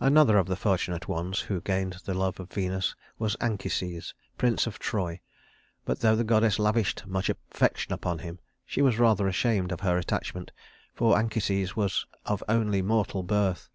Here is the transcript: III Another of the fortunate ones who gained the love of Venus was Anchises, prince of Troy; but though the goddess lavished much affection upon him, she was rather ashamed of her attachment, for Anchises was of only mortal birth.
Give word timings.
III 0.00 0.08
Another 0.08 0.36
of 0.36 0.48
the 0.48 0.56
fortunate 0.56 1.06
ones 1.06 1.42
who 1.42 1.60
gained 1.60 1.98
the 2.06 2.12
love 2.14 2.40
of 2.40 2.50
Venus 2.50 2.96
was 3.20 3.36
Anchises, 3.40 4.12
prince 4.36 4.66
of 4.66 4.80
Troy; 4.80 5.20
but 5.84 6.00
though 6.00 6.16
the 6.16 6.24
goddess 6.24 6.58
lavished 6.58 7.06
much 7.06 7.30
affection 7.30 7.92
upon 7.92 8.18
him, 8.18 8.40
she 8.66 8.82
was 8.82 8.98
rather 8.98 9.28
ashamed 9.28 9.70
of 9.70 9.78
her 9.78 9.96
attachment, 9.96 10.50
for 10.92 11.16
Anchises 11.16 11.76
was 11.76 12.04
of 12.26 12.42
only 12.48 12.82
mortal 12.82 13.22
birth. 13.22 13.68